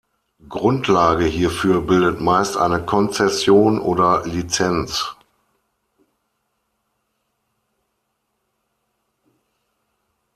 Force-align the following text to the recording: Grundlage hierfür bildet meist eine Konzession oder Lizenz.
Grundlage 0.49 1.25
hierfür 1.25 1.79
bildet 1.81 2.21
meist 2.21 2.57
eine 2.57 2.83
Konzession 2.83 3.79
oder 3.79 4.23
Lizenz. 4.25 5.05